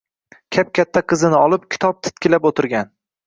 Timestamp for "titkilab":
2.09-2.49